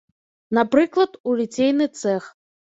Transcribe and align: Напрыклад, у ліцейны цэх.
Напрыклад, 0.59 1.21
у 1.29 1.37
ліцейны 1.43 1.85
цэх. 2.03 2.23